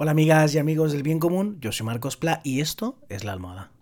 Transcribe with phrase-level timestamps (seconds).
[0.00, 3.32] Hola amigas y amigos del bien común, yo soy Marcos Pla y esto es La
[3.32, 3.72] Almohada.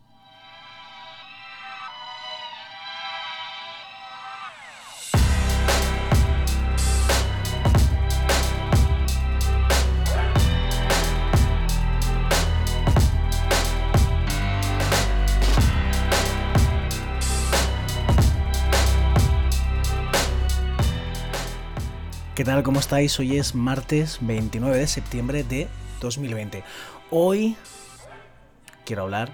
[22.35, 22.63] ¿Qué tal?
[22.63, 23.21] ¿Cómo estáis?
[23.21, 25.69] Hoy es martes 29 de septiembre de
[26.01, 26.63] 2020.
[27.11, 27.57] Hoy
[28.85, 29.33] quiero hablar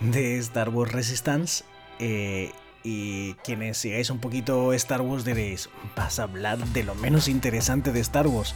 [0.00, 1.64] de Star Wars Resistance.
[1.98, 2.52] Eh,
[2.84, 7.92] y quienes sigáis un poquito Star Wars diréis, vas a hablar de lo menos interesante
[7.92, 8.54] de Star Wars.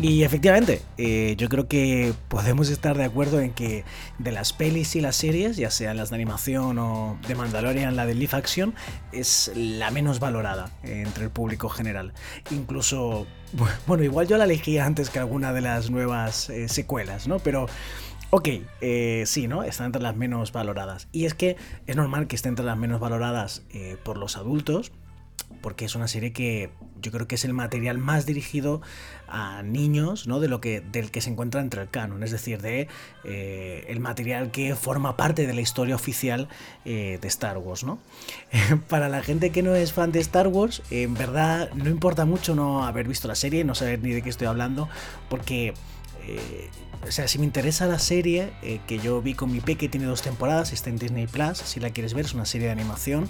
[0.00, 3.84] Y efectivamente, eh, yo creo que podemos estar de acuerdo en que
[4.18, 8.06] de las pelis y las series, ya sean las de animación o de Mandalorian, la
[8.06, 8.74] de live action,
[9.10, 12.12] es la menos valorada entre el público general.
[12.52, 13.26] Incluso,
[13.88, 17.38] bueno, igual yo la elegí antes que alguna de las nuevas eh, secuelas, ¿no?
[17.38, 17.66] Pero...
[18.30, 18.46] Ok,
[18.82, 19.62] eh, sí, ¿no?
[19.62, 21.08] Está entre las menos valoradas.
[21.12, 23.62] Y es que es normal que esté entre las menos valoradas
[24.04, 24.92] por los adultos,
[25.62, 26.70] porque es una serie que
[27.00, 28.80] yo creo que es el material más dirigido
[29.28, 30.40] a niños, ¿no?
[30.40, 32.88] De lo que, del que se encuentra entre el canon, es decir, de
[33.24, 36.48] eh, el material que forma parte de la historia oficial
[36.84, 37.98] eh, de Star Wars, ¿no?
[38.88, 42.54] Para la gente que no es fan de Star Wars, en verdad no importa mucho
[42.54, 44.88] no haber visto la serie, no saber ni de qué estoy hablando,
[45.28, 45.74] porque
[46.28, 46.68] eh,
[47.06, 50.06] o sea, si me interesa la serie eh, que yo vi con mi peque, tiene
[50.06, 53.28] dos temporadas, está en Disney Plus, si la quieres ver, es una serie de animación.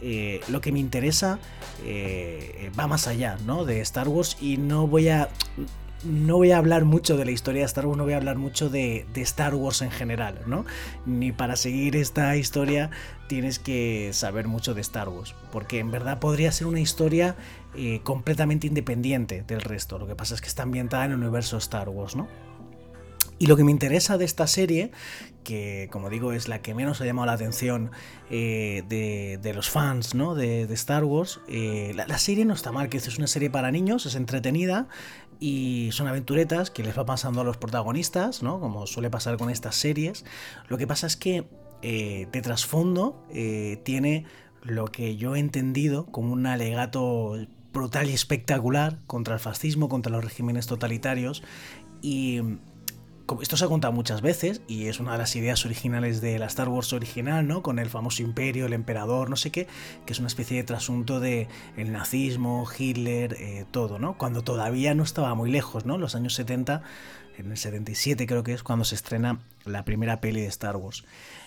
[0.00, 1.38] Eh, lo que me interesa
[2.78, 3.64] va más allá, ¿no?
[3.64, 5.28] De Star Wars y no voy a.
[6.02, 8.38] No voy a hablar mucho de la historia de Star Wars, no voy a hablar
[8.38, 10.64] mucho de, Star Wars en general, ¿no?
[11.04, 12.90] Ni para seguir esta historia
[13.28, 17.36] tienes que saber mucho de Star Wars, porque en verdad podría ser una historia
[18.02, 19.98] completamente independiente del resto.
[19.98, 22.28] Lo que pasa es que está ambientada en el universo Star Wars, ¿no?
[23.40, 24.90] Y lo que me interesa de esta serie,
[25.44, 27.90] que como digo es la que menos ha llamado la atención
[28.28, 30.34] eh, de, los fans ¿no?
[30.34, 34.04] de, Star Wars, eh, la, serie no está mal, que es una serie para niños,
[34.04, 34.88] es entretenida
[35.40, 38.60] y son aventuretas que les va pasando a los protagonistas, ¿no?
[38.60, 40.26] como suele pasar con estas series.
[40.68, 41.46] Lo que pasa es que
[41.80, 43.24] eh, de trasfondo
[43.84, 44.26] tiene
[44.64, 47.38] lo que yo he entendido como un alegato
[47.72, 51.42] brutal y espectacular contra el fascismo, contra los regímenes totalitarios
[52.02, 52.40] y
[53.40, 56.46] esto se ha contado muchas veces y es una de las ideas originales de la
[56.46, 57.62] Star Wars original, ¿no?
[57.62, 59.66] Con el famoso imperio, el emperador, no sé qué,
[60.06, 64.18] que es una especie de trasunto de el nazismo, Hitler, eh, todo, ¿no?
[64.18, 65.98] Cuando todavía no estaba muy lejos, ¿no?
[65.98, 66.82] Los años 70
[67.40, 71.04] en el 77 creo que es cuando se estrena la primera peli de Star Wars.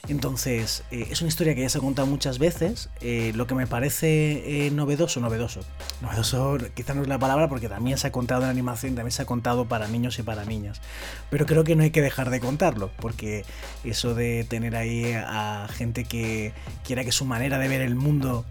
[0.07, 2.89] Entonces, eh, es una historia que ya se ha contado muchas veces.
[3.01, 5.61] Eh, lo que me parece eh, novedoso, novedoso.
[6.01, 9.21] Novedoso quizá no es la palabra porque también se ha contado en animación, también se
[9.21, 10.81] ha contado para niños y para niñas.
[11.29, 13.45] Pero creo que no hay que dejar de contarlo, porque
[13.83, 16.53] eso de tener ahí a gente que
[16.83, 18.45] quiera que su manera de ver el mundo,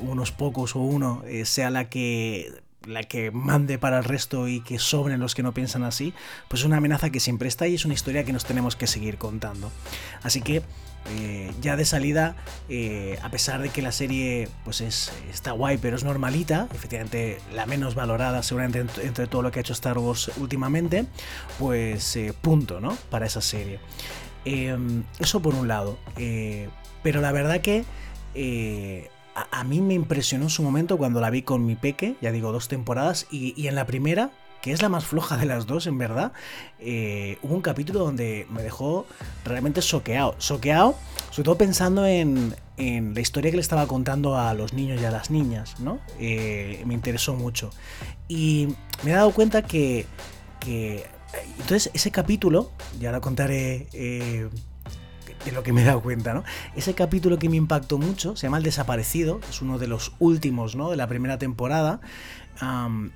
[0.00, 2.52] unos pocos o uno, sea la que
[2.88, 6.14] la que mande para el resto y que sobren los que no piensan así,
[6.48, 8.86] pues es una amenaza que siempre está y es una historia que nos tenemos que
[8.86, 9.70] seguir contando.
[10.22, 10.62] Así que
[11.10, 12.36] eh, ya de salida,
[12.68, 17.40] eh, a pesar de que la serie pues es, está guay pero es normalita, efectivamente
[17.54, 21.06] la menos valorada seguramente entre, todo lo que ha hecho Star Wars últimamente,
[21.58, 22.96] pues eh, punto, ¿no?
[23.10, 23.80] Para esa serie.
[24.44, 25.98] Em, eso por un lado.
[27.02, 27.84] pero la verdad que
[29.50, 32.52] a, mí me impresionó en su momento cuando la vi con mi peque, ya digo,
[32.52, 34.30] dos temporadas, y, en la primera,
[34.62, 36.32] que es la más floja de las dos, en verdad,
[36.80, 39.06] eh, hubo un capítulo donde me dejó
[39.44, 40.34] realmente soqueado.
[40.38, 40.96] Soqueado,
[41.30, 45.10] sobre todo pensando en, la historia que le estaba contando a los niños y a
[45.10, 45.98] las niñas, ¿no?
[46.20, 47.70] Eh, me interesó mucho.
[48.28, 48.68] Y
[49.02, 50.06] me he dado cuenta que,
[51.58, 54.48] entonces ese capítulo, ya lo contaré eh,
[55.48, 56.44] de lo que me he dado cuenta, ¿no?
[56.76, 60.76] Ese capítulo que me impactó mucho se llama El Desaparecido, es uno de los últimos,
[60.76, 60.90] ¿no?
[60.90, 62.00] De la primera temporada.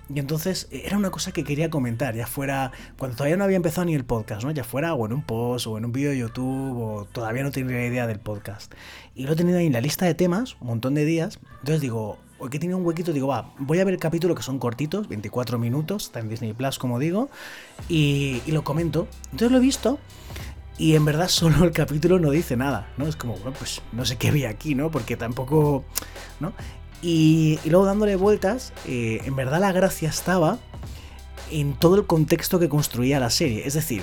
[0.09, 3.57] y entonces eh, era una cosa que quería comentar, ya fuera cuando todavía no había
[3.57, 4.51] empezado ni el podcast, ¿no?
[4.51, 7.51] Ya fuera o en un post o en un vídeo de YouTube o todavía no
[7.51, 8.73] tenía idea del podcast.
[9.15, 11.39] Y lo he tenido ahí en la lista de temas, un montón de días.
[11.61, 14.43] Entonces digo, hoy que tiene un huequito, digo, va, voy a ver el capítulo que
[14.43, 17.29] son cortitos, 24 minutos, está en Disney Plus, como digo,
[17.89, 19.07] y lo comento.
[19.33, 19.99] Entonces lo he visto
[20.79, 23.07] y en verdad solo el capítulo no dice nada, ¿no?
[23.07, 24.91] Es como, bueno, pues no sé qué vi aquí, ¿no?
[24.91, 25.85] Porque tampoco,
[26.41, 26.53] ¿no?
[27.03, 30.59] Y, luego dándole vueltas, eh, en verdad la gracia estaba
[31.51, 33.67] en todo el contexto que construía la serie.
[33.67, 34.03] Es decir,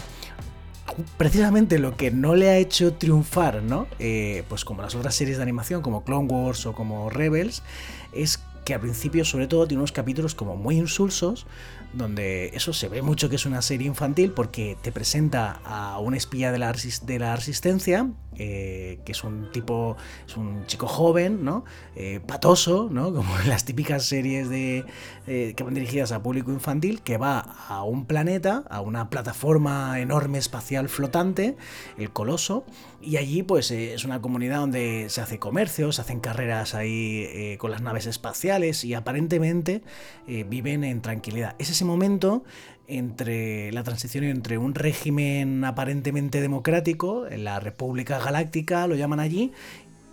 [1.17, 3.87] precisamente lo que no le ha hecho triunfar, ¿no?
[3.99, 7.63] Eh, pues como las otras series de animación, como Clone Wars o como Rebels,
[8.11, 11.47] es que al principio sobre todo tiene unos capítulos como muy insulsos,
[11.91, 16.13] donde eso se ve mucho que es una serie infantil porque te presenta a un
[16.13, 21.43] espía de la, de la resistencia, eh, que es un tipo, es un chico joven,
[21.43, 21.65] ¿no?
[21.95, 23.11] Eh, patoso, ¿no?
[23.15, 24.85] Como en las típicas series de,
[25.25, 29.99] eh, que van dirigidas a público infantil, que va a un planeta, a una plataforma
[29.99, 31.57] enorme espacial flotante,
[31.97, 32.65] el Coloso,
[33.01, 37.71] y allí pues es una comunidad donde se hace comercio, se hacen carreras ahí con
[37.71, 39.81] las naves espaciales y aparentemente
[40.27, 41.55] viven en tranquilidad.
[41.59, 42.43] Ese ese momento
[42.87, 49.51] entre la transición entre un régimen aparentemente democrático, la República Galáctica lo llaman allí,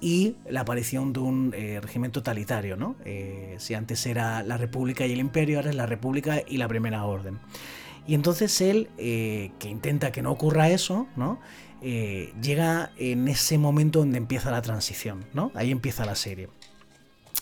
[0.00, 2.96] y la aparición de un eh, régimen totalitario, ¿no?
[3.04, 6.69] Eh, si antes era la República y el Imperio, ahora es la República y la
[6.69, 7.38] Primera Orden.
[8.06, 11.40] Y entonces él, eh, que intenta que no ocurra eso, ¿no?
[11.82, 15.52] llega en ese momento donde empieza la transición, ¿no?
[15.54, 16.48] Ahí empieza la serie.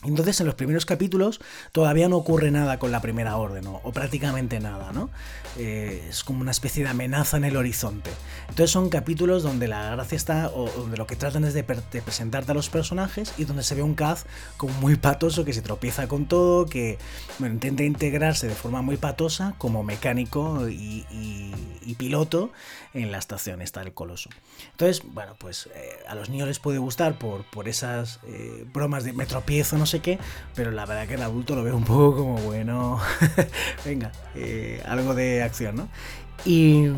[0.05, 1.41] Entonces en los primeros capítulos
[1.73, 5.11] todavía no ocurre nada con la primera orden, o, prácticamente nada, ¿no?
[5.57, 8.11] Eh, es como una especie de amenaza en el horizonte.
[8.49, 12.53] Entonces son capítulos donde la gracia está, o donde lo que tratan es de, presentarte
[12.53, 16.09] a los personajes y donde se ve un Kaz como muy patoso, que se tropieza
[16.09, 16.99] con todo, que
[17.41, 21.05] intenta integrarse de forma muy patosa como mecánico y,
[21.97, 22.51] piloto
[22.93, 24.29] en la estación está el coloso.
[24.73, 29.05] Entonces, bueno, pues eh, a los niños les puede gustar por, por esas eh, bromas
[29.05, 30.19] de me tropiezo, no sé qué,
[30.55, 33.01] pero la verdad que el adulto lo ve un poco como, bueno,
[33.85, 35.89] venga, eh, algo de acción, ¿no?
[36.45, 36.89] Y,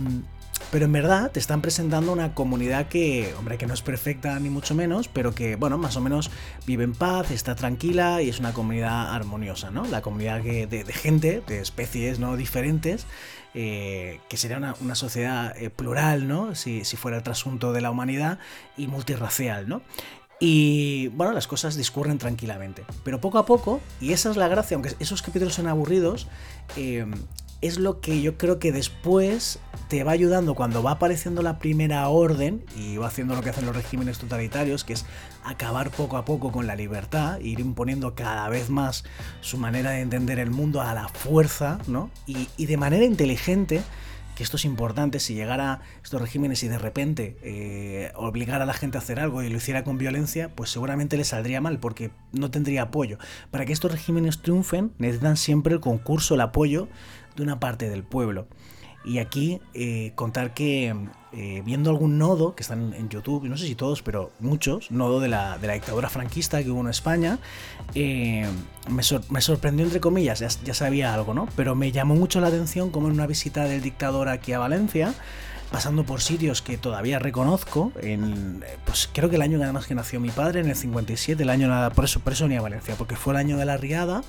[0.70, 4.50] pero en verdad te están presentando una comunidad que, hombre, que no es perfecta ni
[4.50, 6.30] mucho menos, pero que, bueno, más o menos
[6.66, 9.86] vive en paz, está tranquila y es una comunidad armoniosa, ¿no?
[9.86, 12.36] La comunidad de, gente, de especies, ¿no?
[12.36, 13.06] Diferentes,
[13.54, 16.54] eh, que sería una, sociedad eh, plural, ¿no?
[16.54, 18.38] Si, si, fuera el trasunto de la humanidad
[18.76, 19.82] y multirracial, ¿no?
[20.38, 22.84] Y bueno, las cosas discurren tranquilamente.
[23.04, 26.28] Pero poco a poco, y esa es la gracia, aunque esos capítulos son aburridos,
[26.76, 27.06] eh,
[27.62, 32.06] es lo que yo creo que después te va ayudando cuando va apareciendo la primera
[32.08, 35.06] orden y va haciendo lo que hacen los regímenes totalitarios, que es
[35.42, 39.04] acabar poco a poco con la libertad, ir imponiendo cada vez más
[39.40, 42.10] su manera de entender el mundo a la fuerza, ¿no?
[42.26, 43.82] Y de manera inteligente
[44.36, 48.74] que esto es importante, si llegara estos regímenes y de repente eh, obligara a la
[48.74, 52.10] gente a hacer algo y lo hiciera con violencia, pues seguramente le saldría mal porque
[52.32, 53.18] no tendría apoyo.
[53.50, 56.86] Para que estos regímenes triunfen necesitan siempre el concurso, el apoyo
[57.34, 58.46] de una parte del pueblo.
[59.06, 60.92] Y aquí eh, contar que
[61.32, 65.20] eh, viendo algún nodo que están en YouTube, no sé si todos, pero muchos, nodo
[65.20, 67.38] de la, dictadura franquista que hubo en España,
[67.94, 68.48] eh,
[68.88, 69.02] me,
[69.40, 71.46] sorprendió entre comillas, ya, sabía algo, ¿no?
[71.54, 75.14] Pero me llamó mucho la atención como en una visita del dictador aquí a Valencia,
[75.70, 80.20] pasando por sitios que todavía reconozco, en, pues creo que el año además que nació
[80.20, 83.16] mi padre, en el 57, el año nada, por eso, por ni a Valencia, porque
[83.16, 84.22] fue el año de la riada,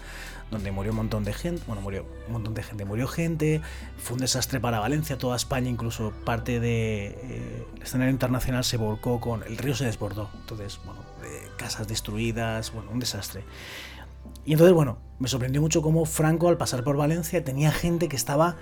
[0.51, 3.61] donde murió un montón de gente, bueno, murió un montón de gente, murió gente,
[3.97, 9.19] fue un desastre para Valencia, toda España, incluso parte de, eh, escenario internacional se volcó
[9.19, 11.01] con, el río se desbordó, entonces, bueno,
[11.57, 13.43] casas destruidas, bueno, un desastre.
[14.45, 18.15] Y entonces, bueno, me sorprendió mucho cómo Franco al pasar por Valencia tenía gente que
[18.15, 18.55] estaba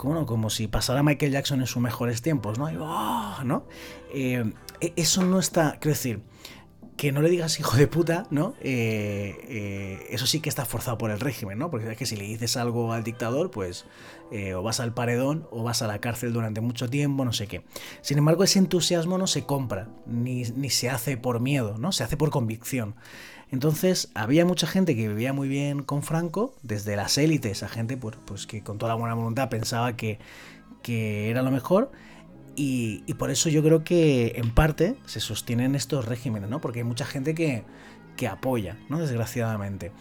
[0.00, 2.68] como si pasara Michael Jackson en sus mejores tiempos, ¿no?
[2.86, 3.42] ¡ah!
[3.44, 3.64] ¿no?
[4.14, 4.50] Eh,
[4.80, 6.22] e, eso no está, quiero decir,
[7.00, 8.52] que no le digas hijo de puta, ¿no?
[8.60, 11.70] Eh, eh, eso sí que está forzado por el régimen, ¿no?
[11.70, 13.86] Porque es que si le dices algo al dictador, pues
[14.30, 17.46] eh, o vas al paredón o vas a la cárcel durante mucho tiempo, no sé
[17.46, 17.62] qué.
[18.02, 21.90] Sin embargo, ese entusiasmo no se compra, ni, se hace por miedo, ¿no?
[21.90, 22.94] Se hace por convicción.
[23.50, 27.96] Entonces, había mucha gente que vivía muy bien con Franco, desde las élites, a gente
[27.96, 30.18] pues, pues que con toda la buena voluntad pensaba que,
[30.82, 31.92] que era lo mejor
[32.56, 36.60] y, por eso yo creo que en parte se sostienen estos regímenes, ¿no?
[36.60, 37.64] Porque hay mucha gente que,
[38.16, 38.98] que apoya, ¿no?
[38.98, 39.92] Desgraciadamente.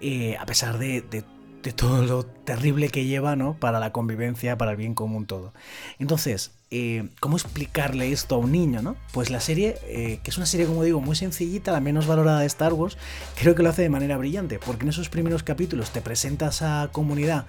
[0.00, 1.24] Eh, a pesar de, de,
[1.72, 3.58] todo lo terrible que lleva, ¿no?
[3.58, 5.54] Para la convivencia, para el bien común, todo.
[5.98, 8.96] Entonces, eh, ¿cómo explicarle esto a un niño, no?
[9.12, 12.40] Pues la serie, eh, que es una serie, como digo, muy sencillita, la menos valorada
[12.40, 12.98] de Star Wars,
[13.38, 16.88] creo que lo hace de manera brillante, porque en esos primeros capítulos te presenta esa
[16.90, 17.46] comunidad,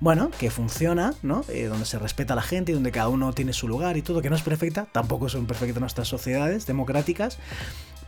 [0.00, 1.44] bueno, que funciona, ¿no?
[1.50, 4.02] Eh, donde se respeta a la gente y donde cada uno tiene su lugar y
[4.02, 7.36] todo, que no es perfecta, tampoco son perfectas nuestras sociedades democráticas,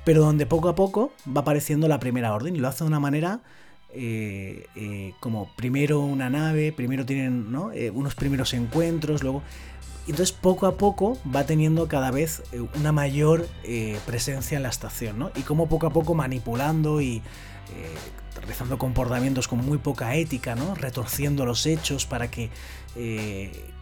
[0.06, 3.00] pero donde poco a poco va apareciendo la primera orden y lo hace de una
[3.00, 3.40] manera
[5.20, 7.70] como primero una nave, primero tienen ¿no?
[7.94, 9.42] unos primeros encuentros, luego
[10.10, 14.68] entonces poco a poco va teniendo cada vez eh, una mayor eh, presencia en la
[14.68, 15.30] estación, ¿no?
[15.34, 17.22] Y como poco a poco manipulando y eh,
[18.36, 20.74] realizando comportamientos con muy poca ética, ¿no?
[20.74, 22.50] Retorciendo los hechos para que...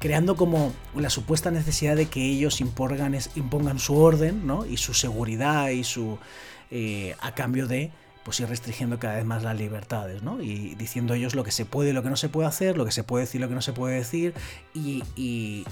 [0.01, 4.65] creando como la supuesta necesidad de que ellos impongan, impongan su orden, ¿no?
[4.67, 6.19] Y su seguridad y su...
[7.21, 7.91] a cambio de
[8.25, 10.41] pues ir restringiendo cada vez más las libertades, ¿no?
[10.41, 12.85] Y diciendo ellos lo que se puede y lo que no se puede hacer, lo
[12.85, 14.35] que se puede decir y lo que no se puede decir,
[14.75, 15.65] y,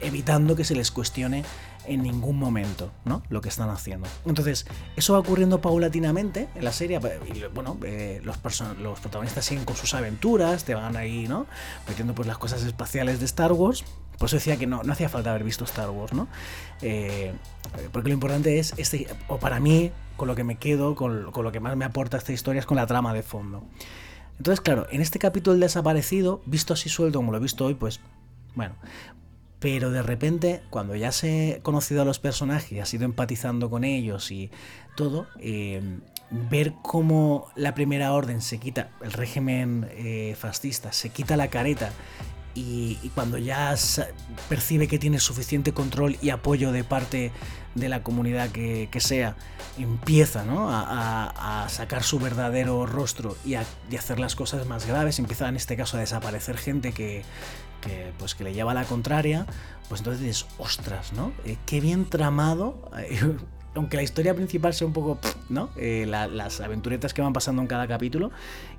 [0.00, 1.44] evitando que se les cuestione
[1.88, 3.22] en ningún momento, ¿no?
[3.28, 4.08] Lo que están haciendo.
[4.24, 4.66] Entonces,
[4.96, 7.00] eso va ocurriendo paulatinamente en la serie.
[7.34, 8.38] Y, bueno, eh, los,
[8.78, 11.46] los protagonistas siguen con sus aventuras, te van ahí, ¿no?
[11.88, 13.84] Metiendo pues las cosas espaciales de Star Wars.
[14.18, 16.28] Por eso decía que no, no hacía falta haber visto Star Wars, ¿no?
[16.80, 17.34] Eh,
[17.92, 21.44] porque lo importante es, este, o para mí, con lo que me quedo, con, con,
[21.44, 23.64] lo que más me aporta esta historia es con la trama de fondo.
[24.38, 28.00] Entonces, claro, en este capítulo desaparecido, visto así suelto como lo he visto hoy, pues,
[28.54, 28.74] bueno.
[29.58, 33.84] Pero de repente, cuando ya se he conocido a los personajes has ido empatizando con
[33.84, 34.50] ellos y
[34.96, 35.80] todo, eh,
[36.30, 41.90] ver cómo la primera orden se quita, el régimen eh, fascista, se quita la careta
[42.56, 43.74] y, cuando ya
[44.48, 47.30] percibe que tiene suficiente control y apoyo de parte
[47.74, 49.36] de la comunidad que, sea,
[49.78, 53.64] empieza a, sacar su verdadero rostro y a
[53.96, 57.24] hacer las cosas más graves, empieza en este caso a desaparecer gente que,
[58.18, 59.46] pues, que le lleva a la contraria,
[59.88, 61.32] pues entonces dices, ostras, ¿no?
[61.44, 62.90] Eh, qué bien tramado.
[63.76, 65.68] aunque la historia principal sea un poco, ¿no?
[65.76, 68.30] Eh, las aventuretas que van pasando en cada capítulo,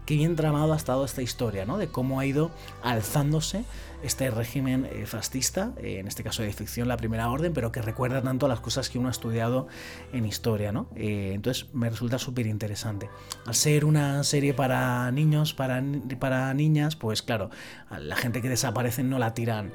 [0.06, 1.78] qué bien tramado ha estado esta historia, ¿no?
[1.78, 3.64] De cómo ha ido alzándose
[4.04, 7.82] este régimen eh, fascista, eh, en este caso de ficción, la primera orden, pero que
[7.82, 9.68] recuerda tanto a las cosas que uno ha estudiado
[10.14, 10.88] en historia, ¿no?
[10.96, 13.10] entonces me resulta súper interesante.
[13.46, 15.84] Al ser una serie para niños, para,
[16.20, 17.50] para niñas, pues claro,
[17.98, 19.72] la gente que desaparece no la tiran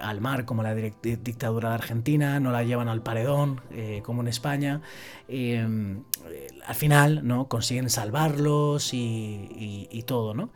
[0.00, 3.60] al mar como la dictadura de Argentina, no la llevan al paredón
[4.02, 4.82] como en España.
[5.28, 7.48] al final, ¿no?
[7.48, 10.50] Consiguen salvarlos y, todo, ¿no?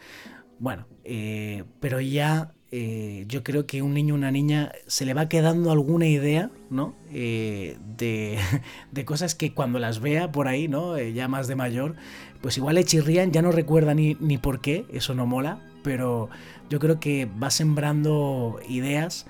[0.58, 5.14] Bueno, eh, pero ya eh, yo creo que un niño o una niña se le
[5.14, 6.94] va quedando alguna idea, ¿no?
[7.12, 8.38] Eh, de,
[9.04, 10.98] cosas que cuando las vea por ahí, ¿no?
[10.98, 11.96] ya más de mayor,
[12.40, 16.30] pues igual le chirrían, ya no recuerda ni, ni por qué, eso no mola, pero
[16.70, 19.26] yo creo que va sembrando ideas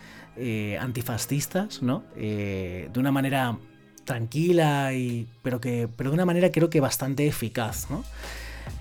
[0.80, 2.02] antifascistas, ¿no?
[2.16, 3.58] de una manera
[4.04, 8.04] tranquila y pero que pero de una manera creo que bastante eficaz, ¿no?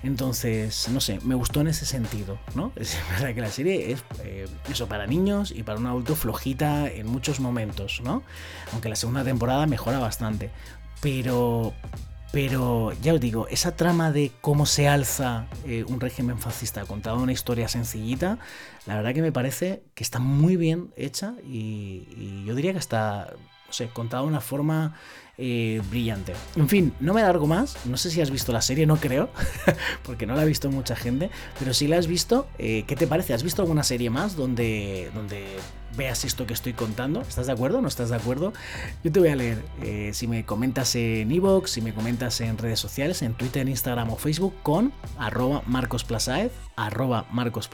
[0.02, 2.72] Entonces, no sé, me gustó en ese sentido, ¿no?
[2.76, 6.88] Es verdad que la serie es eh, eso para niños y para un adulto flojita
[6.90, 8.22] en muchos momentos, ¿no?
[8.72, 10.50] Aunque la segunda temporada mejora bastante.
[11.00, 11.74] Pero,
[12.32, 17.18] pero ya os digo, esa trama de cómo se alza eh, un régimen fascista contado
[17.18, 18.38] una historia sencillita,
[18.86, 23.32] la verdad que me parece que está muy bien hecha y, yo diría que está,
[23.66, 24.94] no sé, contada de una forma
[25.38, 26.32] eh, brillante.
[26.56, 27.76] En fin, no me largo más.
[27.86, 29.30] No sé si has visto la serie, no creo,
[30.04, 33.06] porque no la ha visto mucha gente, pero si la has visto, eh, ¿qué te
[33.06, 33.34] parece?
[33.34, 35.44] ¿Has visto alguna serie más donde, donde
[35.96, 37.20] veas esto que estoy contando.
[37.20, 37.80] ¿Estás de acuerdo?
[37.80, 38.52] ¿No estás de acuerdo?
[39.02, 39.62] Yo te voy a leer.
[39.82, 43.68] Eh, si me comentas en iVoox, si me comentas en redes sociales, en Twitter, en
[43.68, 46.04] Instagram o Facebook, con arroba Marcos
[46.76, 47.70] arroba Marcos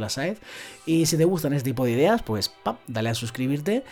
[0.86, 3.84] Y si te gustan este tipo de ideas, pues pap, dale a suscribirte.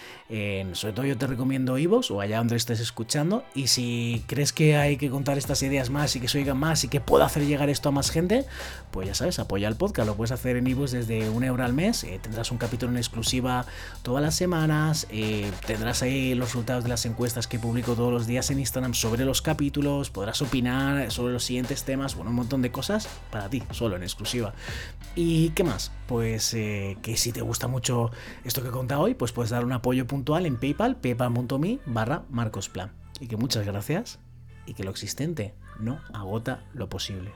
[0.72, 3.44] sobre todo yo te recomiendo iVoox o allá donde estés escuchando.
[3.54, 6.84] Y si crees que hay que contar estas ideas más y que se oigan más
[6.84, 8.44] y que puedo hacer llegar esto a más gente,
[8.90, 10.06] pues ya sabes, apoya el podcast.
[10.06, 12.04] Lo puedes hacer en iVoox desde un euro al mes.
[12.04, 13.66] Eh, tendrás un capítulo en exclusiva
[14.20, 18.50] las semanas, eh, tendrás ahí los resultados de las encuestas que publico todos los días
[18.50, 22.70] en Instagram sobre los capítulos, podrás opinar sobre los siguientes temas, bueno, un montón de
[22.70, 24.54] cosas para ti, solo en exclusiva.
[25.14, 25.92] ¿Y qué más?
[26.06, 28.10] Pues eh, que si te gusta mucho
[28.44, 32.24] esto que he contado hoy, pues puedes dar un apoyo puntual en PayPal, paypal.me barra
[32.30, 32.92] marcosplan.
[33.20, 34.18] Y que muchas gracias
[34.66, 37.32] y que lo existente no agota lo posible.